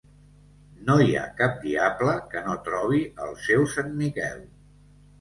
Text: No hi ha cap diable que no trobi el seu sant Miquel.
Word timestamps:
No 0.87 0.95
hi 1.07 1.13
ha 1.19 1.25
cap 1.41 1.61
diable 1.67 2.17
que 2.33 2.43
no 2.49 2.57
trobi 2.71 3.05
el 3.29 3.39
seu 3.47 3.71
sant 3.79 3.97
Miquel. 4.05 4.47